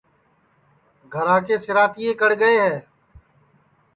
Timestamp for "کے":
1.45-1.55